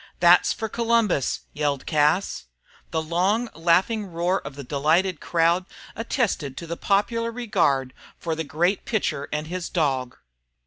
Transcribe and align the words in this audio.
"That's 0.19 0.51
for 0.51 0.67
Columbus!" 0.67 1.41
yelled 1.53 1.85
Cas. 1.85 2.45
The 2.89 3.03
long 3.03 3.49
laughing 3.53 4.07
roar 4.07 4.41
of 4.41 4.55
the 4.55 4.63
delighted 4.63 5.19
crowd 5.21 5.67
attested 5.95 6.57
to 6.57 6.65
the 6.65 6.75
popular 6.75 7.31
regard 7.31 7.93
for 8.17 8.33
the 8.33 8.43
great 8.43 8.85
pitcher 8.85 9.29
and 9.31 9.45
his 9.45 9.69
dog. 9.69 10.17